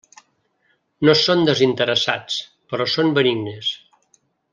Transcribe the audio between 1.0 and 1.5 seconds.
No són